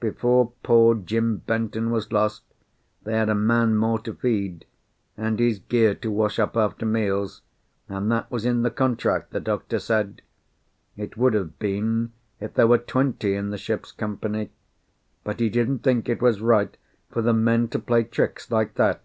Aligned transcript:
Before 0.00 0.52
poor 0.62 0.94
Jim 0.94 1.36
Benton 1.46 1.90
was 1.90 2.10
lost 2.10 2.44
they 3.04 3.12
had 3.12 3.28
a 3.28 3.34
man 3.34 3.76
more 3.76 3.98
to 3.98 4.14
feed, 4.14 4.64
and 5.18 5.38
his 5.38 5.58
gear 5.58 5.94
to 5.96 6.10
wash 6.10 6.38
up 6.38 6.56
after 6.56 6.86
meals, 6.86 7.42
and 7.86 8.10
that 8.10 8.30
was 8.30 8.46
in 8.46 8.62
the 8.62 8.70
contract, 8.70 9.32
the 9.34 9.38
doctor 9.38 9.78
said. 9.78 10.22
It 10.96 11.18
would 11.18 11.34
have 11.34 11.58
been 11.58 12.14
if 12.40 12.54
there 12.54 12.66
were 12.66 12.78
twenty 12.78 13.34
in 13.34 13.50
the 13.50 13.58
ship's 13.58 13.92
company; 13.92 14.50
but 15.24 15.40
he 15.40 15.50
didn't 15.50 15.80
think 15.80 16.08
it 16.08 16.22
was 16.22 16.40
right 16.40 16.74
for 17.10 17.20
the 17.20 17.34
men 17.34 17.68
to 17.68 17.78
play 17.78 18.02
tricks 18.02 18.50
like 18.50 18.76
that. 18.76 19.02